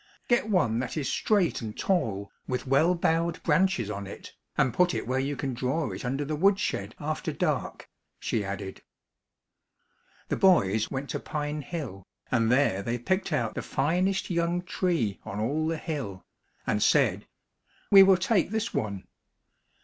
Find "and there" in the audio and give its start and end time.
12.31-12.81